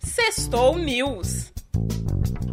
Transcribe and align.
Sextou 0.00 0.76
News. 0.78 1.52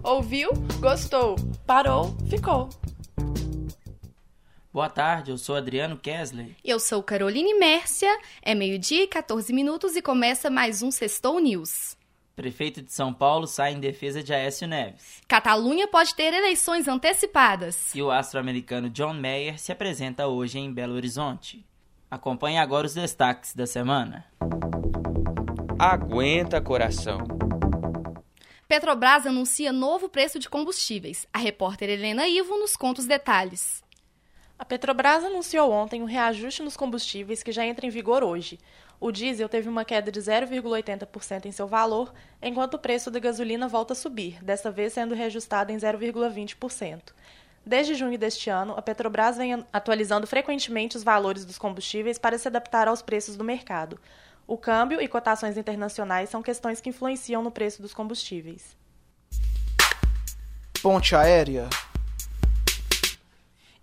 Ouviu? 0.04 0.51
Gostou? 0.79 1.35
Parou? 1.66 2.16
Ficou. 2.29 2.70
Boa 4.72 4.90
tarde, 4.90 5.32
eu 5.32 5.37
sou 5.37 5.56
Adriano 5.56 5.98
Kessler. 5.98 6.56
Eu 6.64 6.80
sou 6.80 7.01
Caroline 7.01 7.53
Mércia. 7.56 8.09
É 8.41 8.54
meio-dia 8.54 9.04
e 9.04 9.07
14 9.07 9.52
minutos 9.52 9.95
e 9.95 10.02
começa 10.02 10.50
mais 10.50 10.82
um 10.82 10.91
Sextou 10.91 11.39
News. 11.39 11.98
Prefeito 12.36 12.82
de 12.82 12.94
São 12.94 13.14
Paulo 13.14 13.46
sai 13.46 13.73
em 13.73 13.80
defesa 13.80 14.23
de 14.23 14.34
Aécio 14.34 14.68
Neves. 14.68 15.21
Catalunha 15.28 15.88
pode 15.88 16.16
ter 16.16 16.34
eleições 16.34 16.88
antecipadas. 16.88 17.94
E 17.94 18.02
o 18.02 18.10
astro-americano 18.10 18.89
John 18.89 19.14
Mayer 19.14 19.60
se 19.60 19.71
apresenta 19.71 20.28
hoje 20.28 20.57
em 20.57 20.71
Belo 20.71 20.94
Horizonte. 20.94 21.66
Acompanhe 22.10 22.57
agora 22.57 22.88
os 22.88 22.94
destaques 22.94 23.54
da 23.54 23.68
semana. 23.68 24.26
Aguenta 25.82 26.59
coração. 26.59 27.20
Petrobras 28.67 29.26
anuncia 29.26 29.72
novo 29.72 30.09
preço 30.09 30.38
de 30.38 30.49
combustíveis. 30.49 31.26
A 31.34 31.40
repórter 31.40 31.90
Helena 31.90 32.27
Ivo 32.27 32.59
nos 32.59 32.76
conta 32.76 32.99
os 32.99 33.08
detalhes. 33.08 33.81
A 34.58 34.66
Petrobras 34.66 35.23
anunciou 35.23 35.72
ontem 35.72 36.02
um 36.02 36.05
reajuste 36.05 36.62
nos 36.62 36.76
combustíveis 36.76 37.41
que 37.41 37.53
já 37.53 37.66
entra 37.66 37.88
em 37.88 37.89
vigor 37.89 38.26
hoje. 38.26 38.59
O 39.00 39.09
diesel 39.09 39.48
teve 39.48 39.70
uma 39.70 39.86
queda 39.86 40.12
de 40.12 40.20
0,80% 40.20 41.45
em 41.45 41.52
seu 41.53 41.66
valor, 41.66 42.14
enquanto 42.41 42.73
o 42.73 42.80
preço 42.80 43.09
da 43.09 43.17
gasolina 43.17 43.70
volta 43.70 43.94
a 43.94 43.95
subir, 43.95 44.44
desta 44.44 44.70
vez 44.70 44.91
sendo 44.91 45.16
reajustado 45.16 45.72
em 45.72 45.77
0,20%. 45.77 47.14
Desde 47.66 47.95
junho 47.95 48.17
deste 48.17 48.50
ano, 48.50 48.73
a 48.75 48.81
Petrobras 48.81 49.38
vem 49.38 49.66
atualizando 49.72 50.27
frequentemente 50.27 50.98
os 50.98 51.03
valores 51.03 51.45
dos 51.45 51.58
combustíveis 51.58 52.17
para 52.17 52.38
se 52.38 52.50
adaptar 52.50 52.89
aos 52.89 53.02
preços 53.02 53.38
do 53.38 53.45
mercado. 53.45 53.98
O 54.49 54.58
câmbio 54.58 54.99
e 54.99 55.08
cotações 55.08 55.58
internacionais 55.58 56.27
são 56.27 56.41
questões 56.41 56.81
que 56.81 56.89
influenciam 56.89 57.44
no 57.44 57.52
preço 57.52 57.84
dos 57.84 57.94
combustíveis. 57.94 58.75
Ponte 60.81 61.16
aérea. 61.16 61.69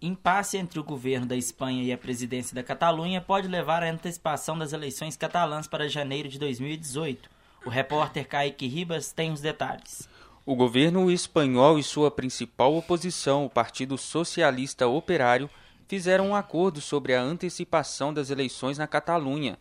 Impasse 0.03 0.56
entre 0.56 0.81
o 0.81 0.83
governo 0.83 1.25
da 1.25 1.37
Espanha 1.37 1.84
e 1.84 1.92
a 1.92 1.97
presidência 1.97 2.53
da 2.53 2.64
Catalunha 2.64 3.20
pode 3.20 3.47
levar 3.47 3.84
à 3.84 3.89
antecipação 3.89 4.59
das 4.59 4.72
eleições 4.72 5.17
catalãs 5.17 5.69
para 5.69 5.89
janeiro 5.89 6.28
de 6.28 6.37
2018. 6.37 7.31
O 7.64 7.70
repórter 7.70 8.27
Kaique 8.27 8.67
Ribas 8.67 9.12
tem 9.12 9.31
os 9.31 9.41
detalhes. 9.41 10.09
O 10.44 10.56
governo 10.56 11.12
espanhol 11.12 11.78
e 11.78 11.83
sua 11.84 12.11
principal 12.11 12.75
oposição, 12.75 13.47
o 13.47 13.50
Partido 13.50 13.97
Socialista 13.97 14.89
Operário, 14.89 15.48
fizeram 15.87 16.31
um 16.31 16.34
acordo 16.34 16.81
sobre 16.81 17.14
a 17.14 17.22
antecipação 17.22 18.12
das 18.12 18.31
eleições 18.31 18.78
na 18.78 18.89
Catalunha. 18.89 19.56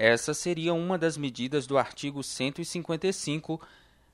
Essa 0.00 0.32
seria 0.32 0.72
uma 0.72 0.96
das 0.96 1.16
medidas 1.16 1.66
do 1.66 1.76
artigo 1.76 2.22
155 2.22 3.60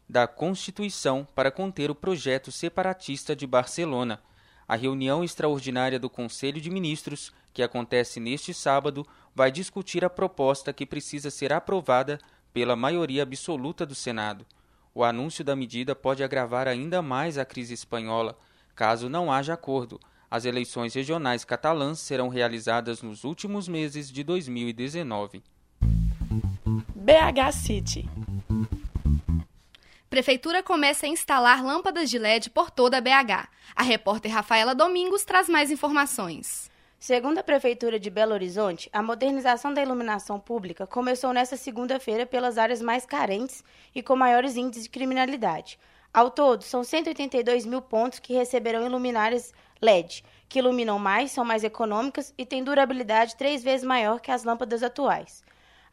da 0.09 0.27
Constituição 0.27 1.29
para 1.35 1.51
conter 1.51 1.91
o 1.91 1.95
projeto 1.95 2.51
separatista 2.51 3.37
de 3.37 3.47
Barcelona. 3.47 4.19
A 4.67 4.77
reunião 4.77 5.23
extraordinária 5.23 5.99
do 5.99 6.09
Conselho 6.09 6.59
de 6.59 6.71
Ministros, 6.71 7.35
que 7.53 7.63
acontece 7.63 8.19
neste 8.19 8.55
sábado, 8.55 9.07
vai 9.35 9.53
discutir 9.53 10.07
a 10.07 10.09
proposta 10.09 10.73
que 10.73 10.87
precisa 10.87 11.31
ser 11.31 11.53
aprovada 11.53 12.19
pela 12.51 12.75
maioria 12.75 13.23
absoluta 13.23 13.85
do 13.85 13.95
Senado. 13.95 14.47
O 14.95 15.05
anúncio 15.05 15.45
da 15.45 15.55
medida 15.55 15.95
pode 15.95 16.25
agravar 16.25 16.67
ainda 16.67 17.03
mais 17.03 17.37
a 17.37 17.45
crise 17.45 17.75
espanhola, 17.75 18.39
caso 18.75 19.11
não 19.11 19.31
haja 19.31 19.53
acordo. 19.53 20.01
As 20.31 20.47
eleições 20.47 20.95
regionais 20.95 21.45
catalãs 21.45 21.99
serão 21.99 22.31
realizadas 22.31 23.03
nos 23.03 23.23
últimos 23.23 23.69
meses 23.69 24.11
de 24.11 24.25
2019. 24.25 25.43
BH 27.05 27.53
City. 27.53 28.09
Prefeitura 30.09 30.63
começa 30.63 31.05
a 31.05 31.09
instalar 31.11 31.63
lâmpadas 31.63 32.09
de 32.09 32.19
LED 32.19 32.49
por 32.49 32.71
toda 32.71 32.97
a 32.97 33.01
BH. 33.03 33.47
A 33.77 33.83
repórter 33.83 34.33
Rafaela 34.33 34.75
Domingos 34.75 35.23
traz 35.23 35.47
mais 35.47 35.71
informações. 35.71 36.71
Segundo 36.99 37.37
a 37.37 37.43
Prefeitura 37.43 38.01
de 38.01 38.09
Belo 38.09 38.33
Horizonte, 38.33 38.89
a 38.91 39.03
modernização 39.03 39.75
da 39.75 39.83
iluminação 39.83 40.41
pública 40.41 40.87
começou 40.87 41.35
nesta 41.35 41.59
segunda-feira 41.59 42.25
pelas 42.25 42.57
áreas 42.57 42.81
mais 42.81 43.05
carentes 43.05 43.63
e 43.95 44.03
com 44.03 44.17
maiores 44.17 44.57
índices 44.57 44.85
de 44.85 44.89
criminalidade. 44.89 45.79
Ao 46.11 46.31
todo, 46.31 46.65
são 46.65 46.83
182 46.83 47.67
mil 47.67 47.83
pontos 47.83 48.19
que 48.19 48.33
receberão 48.33 48.89
luminárias 48.89 49.53
LED, 49.83 50.25
que 50.49 50.59
iluminam 50.59 50.99
mais, 50.99 51.33
são 51.33 51.45
mais 51.45 51.65
econômicas 51.65 52.33
e 52.39 52.47
têm 52.47 52.65
durabilidade 52.65 53.37
três 53.37 53.63
vezes 53.63 53.87
maior 53.87 54.21
que 54.21 54.31
as 54.31 54.43
lâmpadas 54.43 54.83
atuais. 54.83 55.45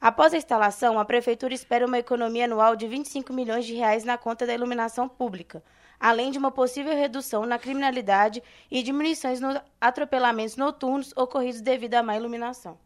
Após 0.02 0.34
a 0.34 0.38
instalação, 0.38 0.98
a 0.98 1.06
Prefeitura 1.06 1.54
espera 1.54 1.86
uma 1.86 2.00
economia 2.00 2.46
anual 2.46 2.76
de 2.76 2.88
25 2.88 3.32
milhões 3.32 3.68
de 3.68 3.76
reais 3.76 4.04
na 4.04 4.18
conta 4.18 4.48
da 4.48 4.54
iluminação 4.56 5.08
pública, 5.08 5.64
além 6.00 6.32
de 6.32 6.40
uma 6.40 6.50
possível 6.50 6.96
redução 6.98 7.46
na 7.46 7.60
criminalidade 7.60 8.42
e 8.72 8.82
diminuições 8.82 9.40
nos 9.40 9.62
atropelamentos 9.80 10.58
noturnos 10.58 11.14
ocorridos 11.16 11.62
devido 11.62 11.94
à 11.94 12.02
má 12.02 12.18
iluminação. 12.18 12.80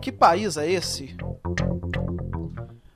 Que 0.00 0.10
país 0.10 0.56
é 0.56 0.66
esse? 0.66 1.14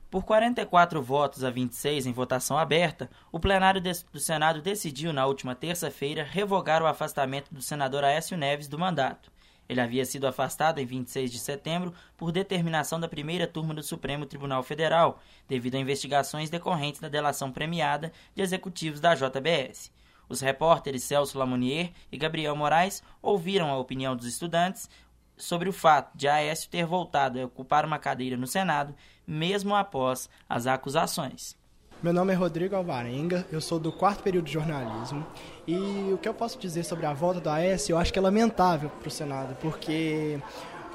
Por 0.09 0.23
44 0.25 1.03
votos 1.03 1.43
a 1.43 1.51
26 1.51 2.07
em 2.07 2.13
votação 2.13 2.57
aberta, 2.57 3.11
o 3.31 3.39
plenário 3.39 3.79
do 3.79 4.19
Senado 4.19 4.59
decidiu 4.59 5.13
na 5.13 5.27
última 5.27 5.53
terça-feira 5.53 6.23
revogar 6.23 6.81
o 6.81 6.87
afastamento 6.87 7.53
do 7.53 7.61
senador 7.61 8.03
Aécio 8.03 8.35
Neves 8.35 8.67
do 8.67 8.79
mandato. 8.79 9.34
Ele 9.67 9.81
havia 9.81 10.05
sido 10.05 10.27
afastado 10.27 10.79
em 10.79 10.85
26 10.85 11.31
de 11.31 11.39
setembro 11.39 11.93
por 12.15 12.31
determinação 12.31 12.99
da 12.99 13.07
primeira 13.07 13.47
turma 13.47 13.73
do 13.73 13.81
Supremo 13.81 14.25
Tribunal 14.25 14.61
Federal, 14.61 15.19
devido 15.47 15.75
a 15.75 15.79
investigações 15.79 16.49
decorrentes 16.49 17.01
da 17.01 17.09
delação 17.09 17.51
premiada 17.51 18.11
de 18.35 18.41
executivos 18.41 18.99
da 18.99 19.15
JBS. 19.15 19.91
Os 20.27 20.41
repórteres 20.41 21.03
Celso 21.03 21.37
Lamounier 21.37 21.91
e 22.11 22.17
Gabriel 22.17 22.55
Moraes 22.55 23.03
ouviram 23.21 23.69
a 23.69 23.77
opinião 23.77 24.15
dos 24.15 24.25
estudantes 24.25 24.89
sobre 25.37 25.67
o 25.67 25.73
fato 25.73 26.15
de 26.15 26.27
Aécio 26.27 26.69
ter 26.69 26.85
voltado 26.85 27.39
a 27.39 27.45
ocupar 27.45 27.85
uma 27.85 27.99
cadeira 27.99 28.37
no 28.37 28.47
Senado, 28.47 28.95
mesmo 29.27 29.75
após 29.75 30.29
as 30.47 30.65
acusações. 30.65 31.55
Meu 32.03 32.13
nome 32.13 32.33
é 32.33 32.35
Rodrigo 32.35 32.75
Alvarenga, 32.75 33.47
eu 33.51 33.61
sou 33.61 33.79
do 33.79 33.91
quarto 33.91 34.21
período 34.21 34.45
de 34.45 34.51
jornalismo 34.51 35.25
e 35.65 36.11
o 36.13 36.17
que 36.17 36.27
eu 36.27 36.33
posso 36.33 36.59
dizer 36.59 36.83
sobre 36.83 37.05
a 37.05 37.13
volta 37.13 37.39
do 37.39 37.49
AS, 37.49 37.89
eu 37.89 37.97
acho 37.97 38.11
que 38.11 38.19
é 38.19 38.21
lamentável 38.21 38.89
para 38.89 39.07
o 39.07 39.11
Senado, 39.11 39.55
porque 39.61 40.37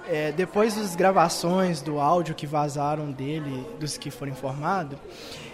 é, 0.07 0.31
depois 0.31 0.77
das 0.77 0.95
gravações 0.95 1.81
do 1.81 1.99
áudio 1.99 2.35
que 2.35 2.47
vazaram 2.47 3.11
dele, 3.11 3.67
dos 3.81 3.97
que 3.97 4.11
foram 4.11 4.31
informados, 4.33 4.99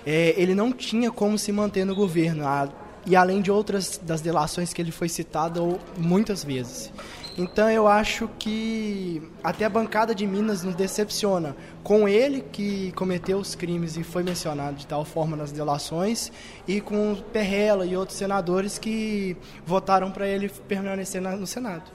é, 0.04 0.34
ele 0.36 0.54
não 0.54 0.72
tinha 0.72 1.12
como 1.12 1.38
se 1.38 1.52
manter 1.52 1.86
no 1.86 1.94
governo, 1.94 2.44
a, 2.44 2.68
e 3.06 3.14
além 3.14 3.40
de 3.40 3.50
outras 3.50 3.98
das 3.98 4.20
delações 4.20 4.74
que 4.74 4.82
ele 4.82 4.92
foi 4.92 5.08
citado 5.08 5.78
muitas 5.96 6.44
vezes. 6.44 6.92
Então 7.38 7.70
eu 7.70 7.86
acho 7.86 8.30
que 8.38 9.22
até 9.44 9.66
a 9.66 9.68
bancada 9.68 10.14
de 10.14 10.26
Minas 10.26 10.62
nos 10.62 10.74
decepciona 10.74 11.54
com 11.82 12.08
ele 12.08 12.40
que 12.40 12.92
cometeu 12.92 13.36
os 13.38 13.54
crimes 13.54 13.98
e 13.98 14.02
foi 14.02 14.22
mencionado 14.22 14.76
de 14.76 14.86
tal 14.86 15.04
forma 15.04 15.36
nas 15.36 15.52
delações 15.52 16.32
e 16.66 16.80
com 16.80 17.14
Perrella 17.32 17.84
e 17.84 17.94
outros 17.94 18.16
senadores 18.16 18.78
que 18.78 19.36
votaram 19.66 20.10
para 20.10 20.26
ele 20.26 20.48
permanecer 20.48 21.20
no 21.20 21.46
Senado. 21.46 21.90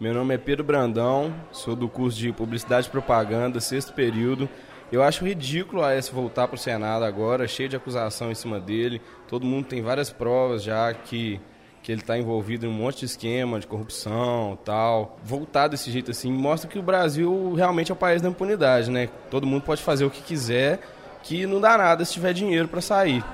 Meu 0.00 0.14
nome 0.14 0.32
é 0.34 0.38
Pedro 0.38 0.62
Brandão, 0.62 1.34
sou 1.50 1.74
do 1.74 1.88
curso 1.88 2.16
de 2.16 2.32
Publicidade 2.32 2.86
e 2.86 2.90
Propaganda, 2.90 3.58
sexto 3.58 3.92
período. 3.92 4.48
Eu 4.92 5.02
acho 5.02 5.24
ridículo 5.24 5.82
a 5.82 5.92
S 5.92 6.12
voltar 6.12 6.46
para 6.46 6.54
o 6.54 6.58
Senado 6.58 7.04
agora, 7.04 7.48
cheio 7.48 7.68
de 7.68 7.74
acusação 7.74 8.30
em 8.30 8.34
cima 8.34 8.60
dele. 8.60 9.02
Todo 9.26 9.44
mundo 9.44 9.66
tem 9.66 9.82
várias 9.82 10.12
provas 10.12 10.62
já 10.62 10.94
que 10.94 11.40
que 11.82 11.92
ele 11.92 12.00
está 12.00 12.18
envolvido 12.18 12.66
em 12.66 12.68
um 12.68 12.72
monte 12.72 13.00
de 13.00 13.06
esquema 13.06 13.58
de 13.58 13.66
corrupção 13.66 14.58
tal. 14.64 15.18
Voltar 15.22 15.68
desse 15.68 15.90
jeito 15.90 16.10
assim 16.10 16.32
mostra 16.32 16.68
que 16.68 16.78
o 16.78 16.82
Brasil 16.82 17.54
realmente 17.54 17.90
é 17.90 17.94
o 17.94 17.96
país 17.96 18.20
da 18.20 18.28
impunidade, 18.28 18.90
né? 18.90 19.08
Todo 19.30 19.46
mundo 19.46 19.62
pode 19.62 19.82
fazer 19.82 20.04
o 20.04 20.10
que 20.10 20.22
quiser, 20.22 20.80
que 21.22 21.46
não 21.46 21.60
dá 21.60 21.78
nada 21.78 22.04
se 22.04 22.12
tiver 22.12 22.32
dinheiro 22.32 22.68
para 22.68 22.80
sair. 22.80 23.24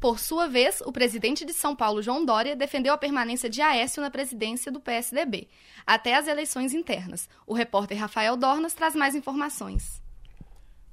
Por 0.00 0.20
sua 0.20 0.46
vez, 0.46 0.80
o 0.86 0.92
presidente 0.92 1.44
de 1.44 1.52
São 1.52 1.74
Paulo, 1.74 2.00
João 2.00 2.24
Dória, 2.24 2.54
defendeu 2.54 2.94
a 2.94 2.98
permanência 2.98 3.50
de 3.50 3.60
Aécio 3.60 4.00
na 4.00 4.10
presidência 4.10 4.70
do 4.70 4.78
PSDB, 4.78 5.48
até 5.84 6.14
as 6.14 6.28
eleições 6.28 6.72
internas. 6.72 7.28
O 7.44 7.52
repórter 7.52 7.98
Rafael 7.98 8.36
Dornas 8.36 8.74
traz 8.74 8.94
mais 8.94 9.16
informações. 9.16 10.00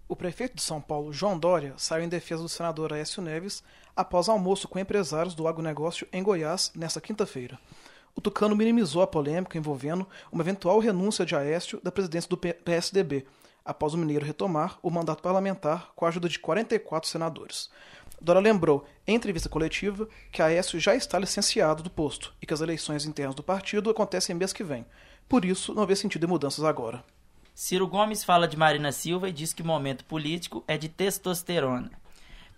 O 0.08 0.16
prefeito 0.16 0.56
de 0.56 0.62
São 0.62 0.80
Paulo, 0.80 1.12
João 1.12 1.38
Dória, 1.38 1.74
saiu 1.78 2.04
em 2.04 2.10
defesa 2.10 2.44
do 2.44 2.48
senador 2.50 2.94
Aécio 2.94 3.24
Neves 3.24 3.64
após 3.96 4.30
almoço 4.30 4.68
com 4.68 4.78
empresários 4.78 5.34
do 5.34 5.48
agronegócio 5.48 6.08
em 6.14 6.22
Goiás 6.22 6.72
nesta 6.76 7.02
quinta-feira. 7.02 7.58
O 8.14 8.22
Tucano 8.22 8.56
minimizou 8.56 9.02
a 9.02 9.08
polêmica 9.08 9.58
envolvendo 9.58 10.08
uma 10.32 10.44
eventual 10.44 10.78
renúncia 10.78 11.26
de 11.26 11.36
Aécio 11.36 11.82
da 11.82 11.92
presidência 11.92 12.30
do 12.30 12.38
PSDB, 12.38 13.26
após 13.66 13.96
o 13.96 13.98
mineiro 13.98 14.24
retomar 14.24 14.78
o 14.84 14.92
mandato 14.92 15.24
parlamentar 15.24 15.92
com 15.96 16.06
a 16.06 16.10
ajuda 16.10 16.30
de 16.30 16.38
44 16.38 17.10
senadores. 17.10 17.72
Dória 18.22 18.40
lembrou, 18.40 18.86
em 19.08 19.16
entrevista 19.16 19.50
coletiva, 19.50 20.08
que 20.32 20.40
Aécio 20.40 20.80
já 20.80 20.96
está 20.96 21.18
licenciado 21.18 21.82
do 21.82 21.90
posto 21.90 22.32
e 22.40 22.46
que 22.46 22.54
as 22.54 22.62
eleições 22.62 23.06
internas 23.06 23.34
do 23.34 23.42
partido 23.42 23.90
acontecem 23.90 24.36
mês 24.36 24.54
que 24.54 24.64
vem. 24.64 24.86
Por 25.28 25.44
isso, 25.44 25.74
não 25.74 25.88
vê 25.88 25.96
sentido 25.96 26.28
em 26.28 26.30
mudanças 26.30 26.64
agora. 26.64 27.04
Ciro 27.58 27.88
Gomes 27.88 28.22
fala 28.22 28.50
de 28.50 28.58
Marina 28.58 28.92
Silva 28.92 29.30
e 29.30 29.32
diz 29.32 29.54
que 29.54 29.62
o 29.62 29.66
momento 29.66 30.04
político 30.04 30.62
é 30.68 30.78
de 30.78 30.90
testosterona. 30.90 31.90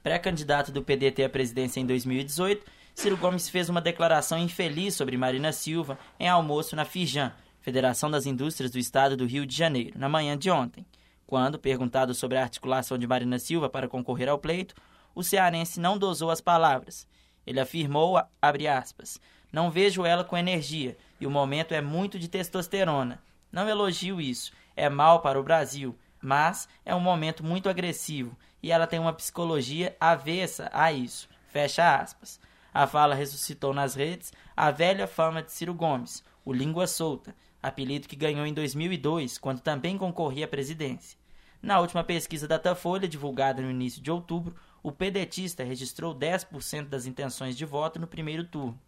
Pré-candidato 0.02 0.72
do 0.72 0.82
PDT 0.82 1.24
à 1.24 1.30
presidência 1.30 1.80
em 1.80 1.86
2018, 1.86 2.66
Ciro 2.96 3.16
Gomes 3.16 3.48
fez 3.48 3.70
uma 3.70 3.80
declaração 3.80 4.40
infeliz 4.40 4.96
sobre 4.96 5.16
Marina 5.16 5.54
Silva 5.54 6.00
em 6.20 6.28
almoço 6.28 6.76
na 6.76 6.84
Fijan, 6.84 7.32
Federação 7.62 8.10
das 8.10 8.26
Indústrias 8.26 8.72
do 8.72 8.80
Estado 8.80 9.16
do 9.16 9.28
Rio 9.28 9.46
de 9.46 9.56
Janeiro, 9.56 10.00
na 10.00 10.10
manhã 10.10 10.36
de 10.36 10.50
ontem. 10.50 10.84
Quando, 11.28 11.60
perguntado 11.60 12.16
sobre 12.16 12.40
a 12.40 12.42
articulação 12.42 12.98
de 12.98 13.06
Marina 13.06 13.38
Silva 13.38 13.70
para 13.70 13.88
concorrer 13.88 14.28
ao 14.28 14.40
pleito, 14.40 14.74
o 15.14 15.22
cearense 15.22 15.80
não 15.80 15.96
dosou 15.96 16.32
as 16.32 16.42
palavras. 16.42 17.08
Ele 17.46 17.60
afirmou, 17.60 18.20
abre 18.42 18.68
aspas, 18.68 19.22
não 19.54 19.70
vejo 19.70 20.04
ela 20.04 20.24
com 20.24 20.36
energia 20.36 20.98
e 21.22 21.28
o 21.28 21.32
momento 21.32 21.76
é 21.76 21.82
muito 21.82 22.18
de 22.18 22.28
testosterona. 22.28 23.22
Não 23.52 23.70
elogio 23.70 24.20
isso, 24.20 24.52
é 24.78 24.88
mal 24.88 25.22
para 25.22 25.40
o 25.40 25.44
Brasil, 25.44 25.98
mas 26.22 26.70
é 26.86 26.96
um 26.96 27.00
momento 27.00 27.44
muito 27.44 27.68
agressivo 27.68 28.38
e 28.62 28.72
ela 28.72 28.88
tem 28.88 29.00
uma 29.00 29.12
psicologia 29.12 29.98
avessa 30.00 30.70
a 30.72 30.92
isso. 30.92 31.28
Fecha 31.48 32.00
aspas. 32.00 32.40
A 32.74 32.86
fala 32.86 33.16
ressuscitou 33.16 33.74
nas 33.74 33.96
redes 33.96 34.32
a 34.56 34.70
velha 34.70 35.08
fama 35.08 35.42
de 35.42 35.52
Ciro 35.52 35.74
Gomes, 35.74 36.24
o 36.46 36.54
Língua 36.54 36.86
Solta, 36.86 37.36
apelido 37.62 38.08
que 38.08 38.16
ganhou 38.16 38.46
em 38.46 38.54
2002, 38.54 39.38
quando 39.40 39.62
também 39.62 39.98
concorria 39.98 40.46
à 40.46 40.48
presidência. 40.48 41.18
Na 41.62 41.80
última 41.80 42.04
pesquisa 42.04 42.48
da 42.48 42.58
Datafolha, 42.58 43.08
divulgada 43.08 43.62
no 43.62 43.72
início 43.72 44.02
de 44.02 44.12
outubro, 44.12 44.56
o 44.84 44.92
pedetista 44.92 45.64
registrou 45.64 46.14
10% 46.14 46.88
das 46.88 47.08
intenções 47.08 47.58
de 47.58 47.66
voto 47.66 48.00
no 48.00 48.06
primeiro 48.06 48.44
turno, 48.44 48.80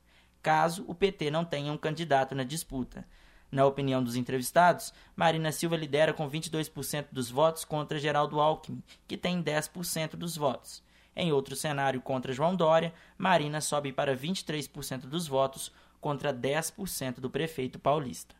caso 0.41 0.85
o 0.87 0.93
PT 0.93 1.31
não 1.31 1.43
tenha 1.43 1.73
um 1.73 1.77
candidato 1.77 2.35
na 2.35 2.43
disputa. 2.43 3.05
Na 3.51 3.65
opinião 3.65 4.03
dos 4.03 4.15
entrevistados, 4.15 4.93
Marina 5.15 5.51
Silva 5.51 5.75
lidera 5.75 6.13
com 6.13 6.29
22% 6.29 7.07
dos 7.11 7.31
votos 7.31 7.65
contra 7.65 7.99
Geraldo 7.99 8.39
Alckmin, 8.39 8.83
que 9.07 9.17
tem 9.17 9.41
10% 9.41 10.15
dos 10.15 10.37
votos. 10.37 10.83
Em 11.15 11.31
outro 11.31 11.55
cenário 11.55 11.99
contra 11.99 12.31
João 12.31 12.55
Dória, 12.55 12.93
Marina 13.17 13.59
sobe 13.59 13.91
para 13.91 14.15
23% 14.15 15.01
dos 15.01 15.27
votos 15.27 15.71
contra 15.99 16.33
10% 16.33 17.19
do 17.19 17.29
prefeito 17.29 17.79
paulista. 17.79 18.35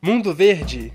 Mundo 0.00 0.34
Verde. 0.34 0.92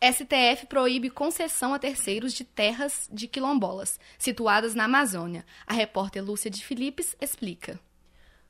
STF 0.00 0.66
proíbe 0.66 1.10
concessão 1.10 1.74
a 1.74 1.78
terceiros 1.78 2.32
de 2.32 2.44
terras 2.44 3.08
de 3.12 3.26
quilombolas, 3.26 3.98
situadas 4.16 4.74
na 4.74 4.84
Amazônia. 4.84 5.44
A 5.66 5.74
repórter 5.74 6.24
Lúcia 6.24 6.50
de 6.50 6.64
Filipes 6.64 7.16
explica. 7.20 7.80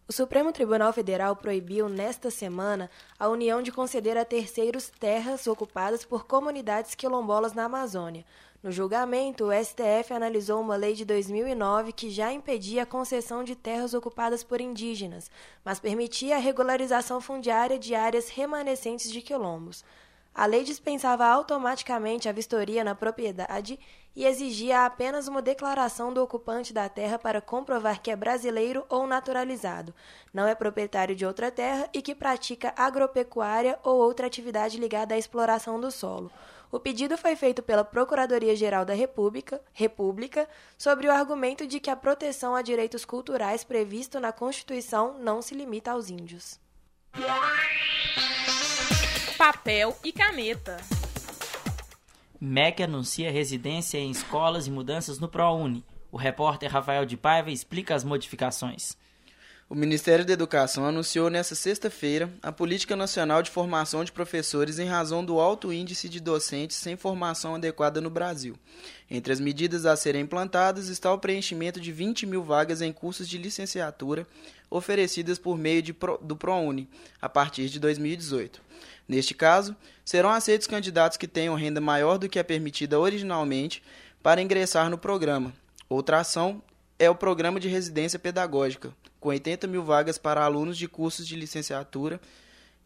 O 0.08 0.12
Supremo 0.12 0.50
Tribunal 0.52 0.90
Federal 0.90 1.36
proibiu 1.36 1.86
nesta 1.86 2.30
semana 2.30 2.90
a 3.18 3.28
União 3.28 3.60
de 3.60 3.70
conceder 3.70 4.16
a 4.16 4.24
terceiros 4.24 4.90
terras 4.98 5.46
ocupadas 5.46 6.02
por 6.02 6.24
comunidades 6.24 6.94
quilombolas 6.94 7.52
na 7.52 7.64
Amazônia. 7.64 8.24
No 8.62 8.72
julgamento, 8.72 9.44
o 9.44 9.52
STF 9.52 10.14
analisou 10.14 10.62
uma 10.62 10.76
lei 10.76 10.94
de 10.94 11.04
2009 11.04 11.92
que 11.92 12.08
já 12.08 12.32
impedia 12.32 12.84
a 12.84 12.86
concessão 12.86 13.44
de 13.44 13.54
terras 13.54 13.92
ocupadas 13.92 14.42
por 14.42 14.62
indígenas, 14.62 15.30
mas 15.62 15.78
permitia 15.78 16.36
a 16.36 16.40
regularização 16.40 17.20
fundiária 17.20 17.78
de 17.78 17.94
áreas 17.94 18.30
remanescentes 18.30 19.12
de 19.12 19.20
quilombos. 19.20 19.84
A 20.34 20.46
lei 20.46 20.62
dispensava 20.62 21.26
automaticamente 21.26 22.28
a 22.28 22.32
vistoria 22.32 22.84
na 22.84 22.94
propriedade 22.94 23.78
e 24.14 24.24
exigia 24.24 24.84
apenas 24.84 25.28
uma 25.28 25.40
declaração 25.40 26.12
do 26.12 26.22
ocupante 26.22 26.72
da 26.72 26.88
terra 26.88 27.18
para 27.18 27.40
comprovar 27.40 28.00
que 28.00 28.10
é 28.10 28.16
brasileiro 28.16 28.84
ou 28.88 29.06
naturalizado, 29.06 29.94
não 30.32 30.46
é 30.46 30.54
proprietário 30.54 31.14
de 31.14 31.24
outra 31.24 31.50
terra 31.50 31.88
e 31.92 32.02
que 32.02 32.14
pratica 32.14 32.72
agropecuária 32.76 33.78
ou 33.84 33.96
outra 33.96 34.26
atividade 34.26 34.78
ligada 34.78 35.14
à 35.14 35.18
exploração 35.18 35.80
do 35.80 35.90
solo. 35.90 36.30
O 36.70 36.78
pedido 36.78 37.16
foi 37.16 37.34
feito 37.34 37.62
pela 37.62 37.84
Procuradoria-Geral 37.84 38.84
da 38.84 38.92
República, 38.92 39.60
República 39.72 40.48
sobre 40.76 41.06
o 41.06 41.12
argumento 41.12 41.66
de 41.66 41.80
que 41.80 41.88
a 41.88 41.96
proteção 41.96 42.54
a 42.54 42.60
direitos 42.60 43.04
culturais 43.04 43.64
previsto 43.64 44.20
na 44.20 44.32
Constituição 44.32 45.18
não 45.18 45.40
se 45.40 45.54
limita 45.54 45.92
aos 45.92 46.10
índios. 46.10 46.60
Papel 49.38 49.96
e 50.02 50.10
caneta. 50.10 50.78
MEC 52.40 52.82
anuncia 52.82 53.30
residência 53.30 53.96
em 53.96 54.10
escolas 54.10 54.66
e 54.66 54.70
mudanças 54.70 55.20
no 55.20 55.28
ProUni. 55.28 55.84
O 56.10 56.16
repórter 56.16 56.68
Rafael 56.68 57.06
de 57.06 57.16
Paiva 57.16 57.48
explica 57.48 57.94
as 57.94 58.02
modificações. 58.02 58.96
O 59.70 59.74
Ministério 59.74 60.24
da 60.24 60.32
Educação 60.32 60.86
anunciou 60.86 61.28
nesta 61.28 61.54
sexta-feira 61.54 62.32
a 62.40 62.50
Política 62.50 62.96
Nacional 62.96 63.42
de 63.42 63.50
Formação 63.50 64.02
de 64.02 64.10
Professores 64.10 64.78
em 64.78 64.86
razão 64.86 65.22
do 65.22 65.38
alto 65.38 65.70
índice 65.70 66.08
de 66.08 66.20
docentes 66.20 66.78
sem 66.78 66.96
formação 66.96 67.54
adequada 67.54 68.00
no 68.00 68.08
Brasil. 68.08 68.56
Entre 69.10 69.30
as 69.30 69.38
medidas 69.38 69.84
a 69.84 69.94
serem 69.94 70.22
implantadas 70.22 70.88
está 70.88 71.12
o 71.12 71.18
preenchimento 71.18 71.78
de 71.78 71.92
20 71.92 72.24
mil 72.24 72.42
vagas 72.42 72.80
em 72.80 72.90
cursos 72.90 73.28
de 73.28 73.36
licenciatura 73.36 74.26
oferecidas 74.70 75.38
por 75.38 75.58
meio 75.58 75.82
de, 75.82 75.94
do 76.22 76.34
ProUni 76.34 76.88
a 77.20 77.28
partir 77.28 77.68
de 77.68 77.78
2018. 77.78 78.62
Neste 79.06 79.34
caso, 79.34 79.76
serão 80.02 80.30
aceitos 80.30 80.66
candidatos 80.66 81.18
que 81.18 81.28
tenham 81.28 81.54
renda 81.54 81.78
maior 81.78 82.16
do 82.16 82.26
que 82.26 82.38
a 82.38 82.44
permitida 82.44 82.98
originalmente 82.98 83.82
para 84.22 84.40
ingressar 84.40 84.88
no 84.88 84.96
programa. 84.96 85.52
Outra 85.90 86.20
ação 86.20 86.62
é 86.98 87.10
o 87.10 87.14
Programa 87.14 87.60
de 87.60 87.68
Residência 87.68 88.18
Pedagógica, 88.18 88.94
com 89.20 89.28
80 89.28 89.66
mil 89.66 89.84
vagas 89.84 90.18
para 90.18 90.44
alunos 90.44 90.76
de 90.78 90.88
cursos 90.88 91.26
de 91.26 91.36
licenciatura 91.36 92.20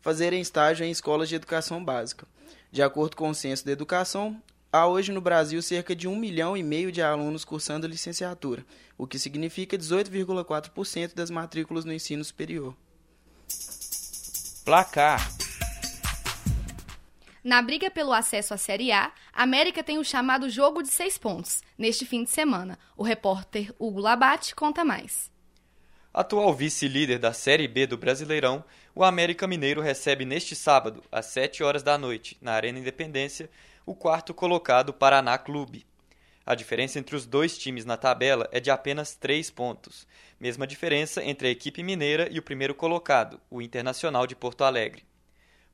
fazerem 0.01 0.41
estágio 0.41 0.85
em 0.85 0.91
escolas 0.91 1.29
de 1.29 1.35
educação 1.35 1.83
básica. 1.85 2.27
De 2.71 2.83
acordo 2.83 3.17
com 3.17 3.31
o 3.31 3.35
Censo 3.35 3.65
da 3.65 3.73
Educação, 3.73 4.43
há 4.73 4.87
hoje 4.87 5.13
no 5.13 5.21
Brasil 5.21 5.63
cerca 5.63 5.95
de 5.95 6.09
1 6.09 6.17
milhão 6.17 6.57
e 6.57 6.63
meio 6.63 6.91
de 6.91 7.01
alunos 7.01 7.45
cursando 7.45 7.87
licenciatura, 7.87 8.65
o 8.99 9.07
que 9.07 9.19
significa 9.19 9.79
18,4% 9.79 11.15
das 11.15 11.31
matrículas 11.31 11.85
no 11.85 11.93
ensino 11.93 12.25
superior. 12.25 12.75
Placar 14.65 15.31
na 17.45 17.61
briga 17.61 17.91
pelo 17.91 18.13
acesso 18.13 18.55
à 18.55 18.57
Série 18.57 18.93
A, 18.93 19.13
a 19.33 19.43
América 19.43 19.83
tem 19.83 19.99
o 19.99 20.05
chamado 20.05 20.49
jogo 20.49 20.81
de 20.81 20.89
seis 20.89 21.19
pontos, 21.19 21.61
neste 21.77 22.07
fim 22.07 22.23
de 22.23 22.31
semana. 22.31 22.79
O 22.97 23.03
repórter 23.03 23.75
Hugo 23.81 23.99
Labate 23.99 24.55
conta 24.55 24.85
mais. 24.85 25.32
Atual 26.15 26.53
vice-líder 26.53 27.19
da 27.19 27.33
Série 27.33 27.67
B 27.67 27.87
do 27.87 27.97
Brasileirão, 27.97 28.63
o 28.95 29.03
América 29.03 29.47
Mineiro 29.47 29.81
recebe 29.81 30.27
neste 30.27 30.55
sábado, 30.55 31.03
às 31.11 31.25
7 31.25 31.63
horas 31.63 31.83
da 31.83 31.97
noite, 31.97 32.37
na 32.39 32.53
Arena 32.53 32.79
Independência, 32.79 33.49
o 33.87 33.95
quarto 33.95 34.35
colocado 34.35 34.93
Paraná 34.93 35.39
Clube. 35.39 35.87
A 36.45 36.55
diferença 36.55 36.99
entre 36.99 37.17
os 37.17 37.25
dois 37.25 37.57
times 37.57 37.87
na 37.87 37.97
tabela 37.97 38.47
é 38.53 38.61
de 38.61 38.71
apenas 38.71 39.15
três 39.15 39.49
pontos, 39.49 40.07
mesma 40.39 40.67
diferença 40.67 41.25
entre 41.25 41.49
a 41.49 41.51
equipe 41.51 41.83
mineira 41.83 42.29
e 42.31 42.39
o 42.39 42.43
primeiro 42.43 42.75
colocado, 42.75 43.41
o 43.51 43.63
Internacional 43.63 44.27
de 44.27 44.37
Porto 44.37 44.65
Alegre. 44.65 45.07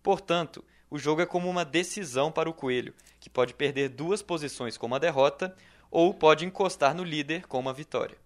Portanto, 0.05 0.65
o 0.89 1.01
jogo 1.01 1.21
é 1.21 1.27
como 1.27 1.51
uma 1.51 1.65
decisão 1.65 2.31
para 2.31 2.49
o 2.49 2.55
Coelho, 2.55 2.95
que 3.19 3.29
pode 3.29 3.55
perder 3.55 3.89
duas 3.89 4.23
posições 4.23 4.77
com 4.77 4.87
uma 4.87 5.01
derrota 5.01 5.53
ou 5.91 6.15
pode 6.15 6.47
encostar 6.47 6.95
no 6.95 7.03
líder 7.03 7.45
com 7.49 7.59
uma 7.59 7.73
vitória. 7.73 8.17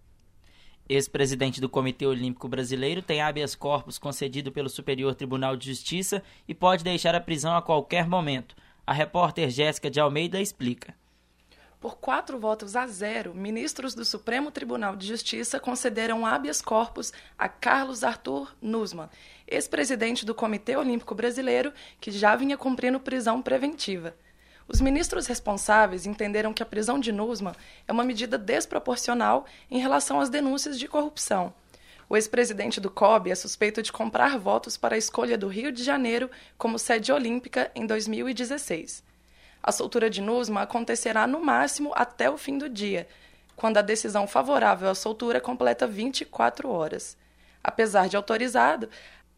Ex-presidente 0.87 1.61
do 1.61 1.69
Comitê 1.69 2.05
Olímpico 2.05 2.47
Brasileiro 2.47 3.01
tem 3.01 3.21
habeas 3.21 3.55
corpus 3.55 3.97
concedido 3.97 4.51
pelo 4.51 4.69
Superior 4.69 5.15
Tribunal 5.15 5.55
de 5.55 5.67
Justiça 5.67 6.21
e 6.47 6.53
pode 6.53 6.83
deixar 6.83 7.15
a 7.15 7.21
prisão 7.21 7.55
a 7.55 7.61
qualquer 7.61 8.05
momento. 8.05 8.53
A 8.85 8.91
repórter 8.91 9.49
Jéssica 9.49 9.89
de 9.89 10.01
Almeida 10.01 10.41
explica. 10.41 10.93
Por 11.79 11.97
quatro 11.97 12.39
votos 12.39 12.75
a 12.75 12.85
zero, 12.87 13.33
ministros 13.33 13.93
do 13.93 14.05
Supremo 14.05 14.51
Tribunal 14.51 14.95
de 14.95 15.07
Justiça 15.07 15.59
concederam 15.59 16.25
habeas 16.25 16.61
corpus 16.61 17.11
a 17.37 17.47
Carlos 17.49 18.03
Arthur 18.03 18.53
Nussmann, 18.61 19.09
ex-presidente 19.47 20.25
do 20.25 20.35
Comitê 20.35 20.75
Olímpico 20.75 21.15
Brasileiro, 21.15 21.73
que 21.99 22.11
já 22.11 22.35
vinha 22.35 22.57
cumprindo 22.57 22.99
prisão 22.99 23.41
preventiva. 23.41 24.15
Os 24.73 24.81
ministros 24.81 25.27
responsáveis 25.27 26.07
entenderam 26.07 26.51
que 26.51 26.63
a 26.63 26.65
prisão 26.65 26.99
de 26.99 27.11
Nussmann 27.11 27.53
é 27.87 27.91
uma 27.91 28.03
medida 28.03 28.39
desproporcional 28.39 29.45
em 29.69 29.77
relação 29.77 30.19
às 30.19 30.31
denúncias 30.31 30.79
de 30.79 30.87
corrupção. 30.87 31.53
O 32.09 32.17
ex-presidente 32.17 32.81
do 32.81 32.89
COB 32.89 33.29
é 33.29 33.35
suspeito 33.35 33.83
de 33.83 33.91
comprar 33.91 34.35
votos 34.39 34.75
para 34.75 34.95
a 34.95 34.97
escolha 34.97 35.37
do 35.37 35.47
Rio 35.47 35.71
de 35.71 35.83
Janeiro 35.83 36.27
como 36.57 36.79
sede 36.79 37.11
olímpica 37.11 37.69
em 37.75 37.85
2016. 37.85 39.03
A 39.61 39.71
soltura 39.71 40.09
de 40.09 40.21
Nusma 40.21 40.63
acontecerá 40.63 41.27
no 41.27 41.39
máximo 41.39 41.91
até 41.93 42.27
o 42.27 42.35
fim 42.35 42.57
do 42.57 42.67
dia, 42.67 43.07
quando 43.55 43.77
a 43.77 43.83
decisão 43.83 44.25
favorável 44.25 44.89
à 44.89 44.95
soltura 44.95 45.39
completa 45.39 45.85
24 45.85 46.67
horas. 46.67 47.15
Apesar 47.63 48.09
de 48.09 48.17
autorizado, 48.17 48.89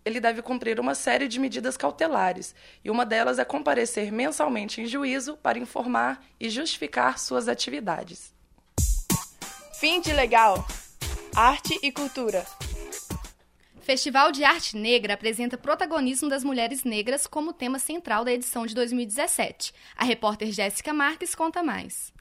ele 0.06 0.20
deve 0.20 0.44
cumprir 0.44 0.80
uma 0.80 0.94
série 0.94 1.28
de 1.28 1.40
medidas 1.40 1.76
cautelares, 1.76 2.54
e 2.84 2.92
uma 2.92 3.06
delas 3.06 3.40
é 3.40 3.44
comparecer 3.44 4.12
mensalmente 4.12 4.80
em 4.80 4.86
juízo 4.86 5.36
para 5.38 5.58
informar 5.58 6.24
e 6.40 6.48
justificar 6.48 7.18
suas 7.18 7.48
atividades. 7.48 8.32
Fim 9.80 10.00
de 10.00 10.14
legal. 10.14 10.66
Arte 11.36 11.78
e 11.82 11.92
cultura. 11.92 12.46
Festival 13.82 14.32
de 14.32 14.44
Arte 14.44 14.78
Negra 14.78 15.14
apresenta 15.14 15.58
protagonismo 15.58 16.30
das 16.30 16.44
mulheres 16.44 16.84
negras 16.84 17.28
como 17.28 17.54
tema 17.54 17.78
central 17.78 18.24
da 18.24 18.32
edição 18.32 18.66
de 18.66 18.74
2017. 18.74 19.74
A 19.96 20.04
repórter 20.04 20.52
Jéssica 20.52 20.94
Marques 20.94 21.36
conta 21.36 21.62
mais. 21.62 22.15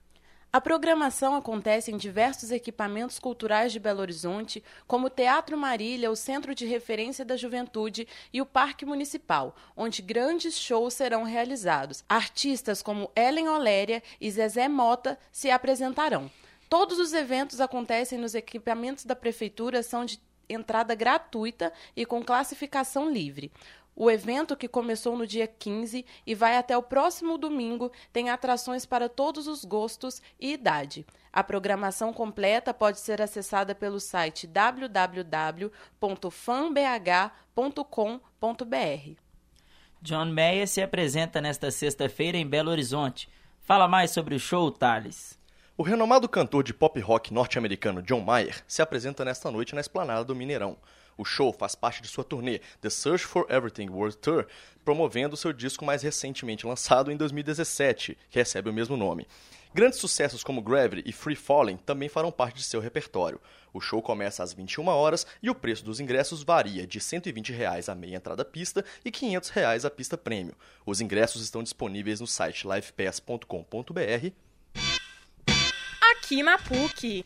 A 0.54 0.60
programação 0.60 1.34
acontece 1.34 1.90
em 1.90 1.96
diversos 1.96 2.52
equipamentos 2.52 3.18
culturais 3.18 3.72
de 3.72 3.80
Belo 3.80 4.00
Horizonte, 4.00 4.62
como 4.86 5.08
o 5.08 5.10
Teatro 5.10 5.58
Marília, 5.58 6.12
o 6.12 6.14
Centro 6.14 6.54
de 6.54 6.64
Referência 6.64 7.24
da 7.24 7.36
Juventude 7.36 8.06
e 8.32 8.40
o 8.40 8.46
Parque 8.46 8.86
Municipal, 8.86 9.56
onde 9.76 10.00
grandes 10.00 10.56
shows 10.56 10.94
serão 10.94 11.24
realizados. 11.24 12.04
Artistas 12.08 12.82
como 12.82 13.10
Ellen 13.16 13.48
Oléria 13.48 14.00
e 14.20 14.30
Zezé 14.30 14.68
Mota 14.68 15.18
se 15.32 15.50
apresentarão. 15.50 16.30
Todos 16.68 17.00
os 17.00 17.12
eventos 17.12 17.60
acontecem 17.60 18.16
nos 18.16 18.36
equipamentos 18.36 19.04
da 19.04 19.16
Prefeitura, 19.16 19.82
são 19.82 20.04
de 20.04 20.20
entrada 20.48 20.94
gratuita 20.94 21.72
e 21.96 22.06
com 22.06 22.22
classificação 22.22 23.10
livre. 23.10 23.50
O 23.96 24.10
evento, 24.10 24.56
que 24.56 24.66
começou 24.66 25.16
no 25.16 25.26
dia 25.26 25.46
15 25.46 26.04
e 26.26 26.34
vai 26.34 26.56
até 26.56 26.76
o 26.76 26.82
próximo 26.82 27.38
domingo, 27.38 27.92
tem 28.12 28.28
atrações 28.28 28.84
para 28.84 29.08
todos 29.08 29.46
os 29.46 29.64
gostos 29.64 30.20
e 30.40 30.52
idade. 30.52 31.06
A 31.32 31.44
programação 31.44 32.12
completa 32.12 32.74
pode 32.74 32.98
ser 33.00 33.22
acessada 33.22 33.74
pelo 33.74 34.00
site 34.00 34.46
www.fanbh.com.br. 34.46 35.64
John 40.02 40.26
Mayer 40.26 40.68
se 40.68 40.82
apresenta 40.82 41.40
nesta 41.40 41.70
sexta-feira 41.70 42.36
em 42.36 42.46
Belo 42.46 42.70
Horizonte. 42.70 43.28
Fala 43.60 43.88
mais 43.88 44.10
sobre 44.10 44.34
o 44.34 44.40
show, 44.40 44.70
Thales. 44.70 45.38
O 45.76 45.82
renomado 45.82 46.28
cantor 46.28 46.62
de 46.62 46.74
pop 46.74 47.00
rock 47.00 47.32
norte-americano 47.32 48.02
John 48.02 48.20
Mayer 48.20 48.62
se 48.68 48.82
apresenta 48.82 49.24
nesta 49.24 49.50
noite 49.50 49.74
na 49.74 49.80
esplanada 49.80 50.24
do 50.24 50.34
Mineirão. 50.34 50.76
O 51.16 51.24
show 51.24 51.52
faz 51.52 51.74
parte 51.74 52.02
de 52.02 52.08
sua 52.08 52.24
turnê 52.24 52.60
The 52.80 52.90
Search 52.90 53.24
for 53.24 53.46
Everything 53.48 53.88
World 53.88 54.16
Tour, 54.18 54.46
promovendo 54.84 55.36
seu 55.36 55.52
disco 55.52 55.84
mais 55.84 56.02
recentemente 56.02 56.66
lançado 56.66 57.10
em 57.10 57.16
2017, 57.16 58.16
que 58.30 58.38
recebe 58.38 58.70
o 58.70 58.72
mesmo 58.72 58.96
nome. 58.96 59.26
Grandes 59.74 59.98
sucessos 59.98 60.44
como 60.44 60.62
Gravity 60.62 61.02
e 61.04 61.12
Free 61.12 61.34
Falling 61.34 61.76
também 61.78 62.08
farão 62.08 62.30
parte 62.30 62.58
de 62.58 62.64
seu 62.64 62.80
repertório. 62.80 63.40
O 63.72 63.80
show 63.80 64.00
começa 64.00 64.42
às 64.42 64.52
21 64.52 64.86
horas 64.86 65.26
e 65.42 65.50
o 65.50 65.54
preço 65.54 65.84
dos 65.84 65.98
ingressos 65.98 66.44
varia 66.44 66.86
de 66.86 67.00
120 67.00 67.52
reais 67.52 67.88
a 67.88 67.94
meia 67.94 68.16
entrada 68.16 68.44
pista 68.44 68.84
e 69.04 69.10
500 69.10 69.48
reais 69.50 69.84
a 69.84 69.90
pista 69.90 70.16
prêmio. 70.16 70.54
Os 70.86 71.00
ingressos 71.00 71.42
estão 71.42 71.62
disponíveis 71.62 72.20
no 72.20 72.26
site 72.26 72.68
livepass.com.br 72.68 74.32
aqui 76.24 76.42
na 76.42 76.56
PUC. 76.56 77.24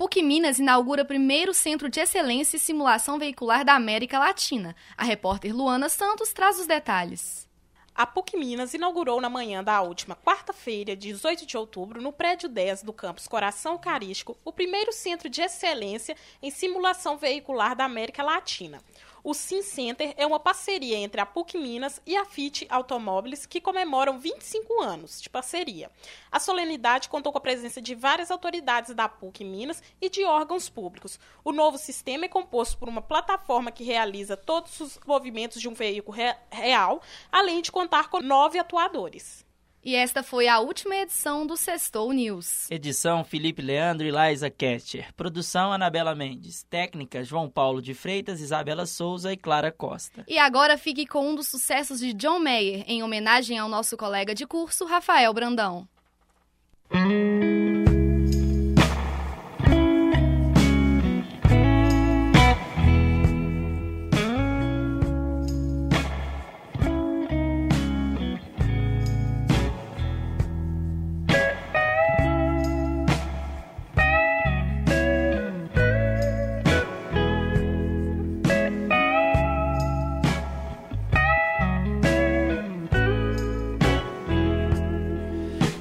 PUC 0.00 0.22
Minas 0.22 0.58
inaugura 0.58 1.04
primeiro 1.04 1.52
centro 1.52 1.90
de 1.90 2.00
excelência 2.00 2.56
e 2.56 2.58
simulação 2.58 3.18
veicular 3.18 3.66
da 3.66 3.74
América 3.74 4.18
Latina. 4.18 4.74
A 4.96 5.04
repórter 5.04 5.54
Luana 5.54 5.90
Santos 5.90 6.32
traz 6.32 6.58
os 6.58 6.66
detalhes. 6.66 7.46
A 7.94 8.06
PUC 8.06 8.34
Minas 8.34 8.72
inaugurou 8.72 9.20
na 9.20 9.28
manhã 9.28 9.62
da 9.62 9.82
última 9.82 10.16
quarta-feira, 10.16 10.96
18 10.96 11.44
de 11.44 11.54
outubro, 11.54 12.00
no 12.00 12.14
prédio 12.14 12.48
10 12.48 12.82
do 12.82 12.94
campus 12.94 13.28
Coração 13.28 13.72
Eucarístico, 13.72 14.38
o 14.42 14.50
primeiro 14.50 14.90
centro 14.90 15.28
de 15.28 15.42
excelência 15.42 16.16
em 16.42 16.50
simulação 16.50 17.18
veicular 17.18 17.76
da 17.76 17.84
América 17.84 18.22
Latina. 18.22 18.82
O 19.22 19.34
Sim 19.34 19.62
Center 19.62 20.14
é 20.16 20.26
uma 20.26 20.40
parceria 20.40 20.96
entre 20.96 21.20
a 21.20 21.26
PUC 21.26 21.58
Minas 21.58 22.00
e 22.06 22.16
a 22.16 22.24
FIT 22.24 22.66
Automóveis, 22.70 23.44
que 23.44 23.60
comemoram 23.60 24.18
25 24.18 24.80
anos 24.80 25.20
de 25.20 25.28
parceria. 25.28 25.90
A 26.32 26.40
solenidade 26.40 27.08
contou 27.08 27.30
com 27.30 27.38
a 27.38 27.42
presença 27.42 27.82
de 27.82 27.94
várias 27.94 28.30
autoridades 28.30 28.94
da 28.94 29.08
PUC 29.08 29.44
Minas 29.44 29.82
e 30.00 30.08
de 30.08 30.24
órgãos 30.24 30.70
públicos. 30.70 31.20
O 31.44 31.52
novo 31.52 31.76
sistema 31.76 32.24
é 32.24 32.28
composto 32.28 32.78
por 32.78 32.88
uma 32.88 33.02
plataforma 33.02 33.70
que 33.70 33.84
realiza 33.84 34.36
todos 34.36 34.80
os 34.80 34.98
movimentos 35.06 35.60
de 35.60 35.68
um 35.68 35.74
veículo 35.74 36.16
real, 36.50 37.02
além 37.30 37.60
de 37.60 37.70
contar 37.70 38.08
com 38.08 38.20
nove 38.20 38.58
atuadores. 38.58 39.44
E 39.82 39.94
esta 39.96 40.22
foi 40.22 40.46
a 40.46 40.58
última 40.58 40.94
edição 40.94 41.46
do 41.46 41.56
Sextou 41.56 42.12
News. 42.12 42.70
Edição 42.70 43.24
Felipe 43.24 43.62
Leandro 43.62 44.06
e 44.06 44.10
Liza 44.10 44.50
Ketcher. 44.50 45.12
Produção 45.14 45.72
Anabela 45.72 46.14
Mendes. 46.14 46.64
Técnica 46.64 47.24
João 47.24 47.48
Paulo 47.48 47.80
de 47.80 47.94
Freitas, 47.94 48.42
Isabela 48.42 48.84
Souza 48.84 49.32
e 49.32 49.38
Clara 49.38 49.72
Costa. 49.72 50.22
E 50.28 50.38
agora 50.38 50.76
fique 50.76 51.06
com 51.06 51.30
um 51.30 51.34
dos 51.34 51.48
sucessos 51.48 51.98
de 51.98 52.12
John 52.12 52.38
Mayer, 52.38 52.84
em 52.86 53.02
homenagem 53.02 53.58
ao 53.58 53.68
nosso 53.68 53.96
colega 53.96 54.34
de 54.34 54.46
curso, 54.46 54.84
Rafael 54.84 55.32
Brandão. 55.32 55.88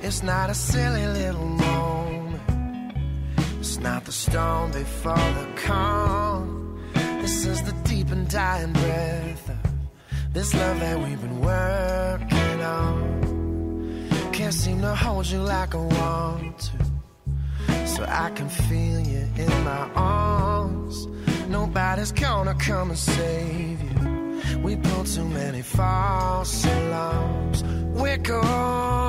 It's 0.10 0.24
not 0.24 0.50
a 0.50 0.56
silly 0.56 1.06
little 1.06 1.46
moment. 1.46 2.42
It's 3.60 3.78
not 3.78 4.06
the 4.06 4.12
storm 4.12 4.72
before 4.72 5.13
the 5.13 5.48
calm. 5.56 6.82
This 7.22 7.46
is 7.46 7.62
the 7.62 7.74
deep 7.88 8.10
and 8.10 8.28
dying 8.28 8.74
breath 8.74 9.50
of 9.50 10.34
this 10.34 10.51
love 10.56 10.80
that 10.80 11.00
we've 11.00 11.22
been 11.22 11.39
working 11.42 12.62
on. 12.63 14.10
Can't 14.34 14.51
seem 14.51 14.82
to 14.82 14.96
hold 14.96 15.28
you 15.28 15.42
like 15.42 15.75
I 15.75 15.78
want 15.78 16.58
to. 16.58 17.86
So 17.86 18.04
I 18.04 18.32
can 18.32 18.50
feel 18.50 19.00
you 19.01 19.28
in 19.38 19.63
my 19.63 19.92
arms. 19.94 21.06
Nobody's 21.50 22.13
gonna 22.13 22.56
come 22.56 22.89
and 22.89 22.98
save 22.98 23.80
you. 23.80 24.60
We 24.63 24.74
built 24.74 25.06
too 25.06 25.25
many 25.25 25.62
false 25.62 26.66
alarms. 26.66 27.63
We're 27.94 28.18
going 28.18 29.09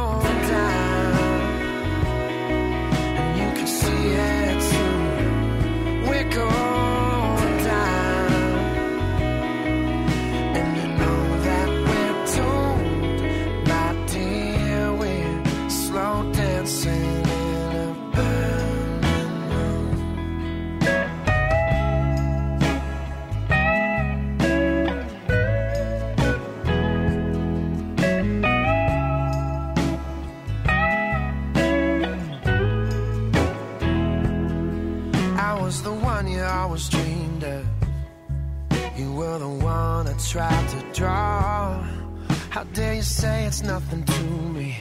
you 43.01 43.05
say 43.05 43.47
it's 43.47 43.63
nothing 43.63 44.05
to 44.05 44.23
me? 44.57 44.77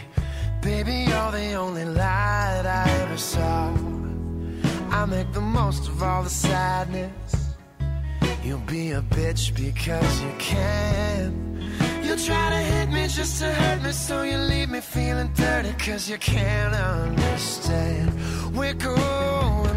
Baby, 0.62 1.06
you're 1.08 1.32
the 1.32 1.54
only 1.54 1.86
light 1.86 2.66
I 2.66 2.84
ever 3.04 3.18
saw. 3.18 3.74
I 4.92 5.06
make 5.06 5.32
the 5.32 5.40
most 5.40 5.88
of 5.88 6.04
all 6.04 6.24
the 6.24 6.30
sadness. 6.30 7.56
You'll 8.44 8.68
be 8.78 8.92
a 8.92 9.02
bitch 9.02 9.56
because 9.56 10.22
you 10.22 10.34
can. 10.38 11.62
You 12.04 12.18
try 12.18 12.50
to 12.56 12.62
hit 12.72 12.90
me 12.90 13.08
just 13.08 13.40
to 13.40 13.54
hurt 13.54 13.84
me, 13.84 13.94
so 13.94 14.24
you 14.24 14.38
leave 14.38 14.70
me 14.70 14.82
feeling 14.82 15.32
dirty 15.34 15.72
because 15.72 16.10
you 16.10 16.18
can't 16.18 16.76
understand. 16.76 18.12
We're 18.54 18.74
going 18.74 19.69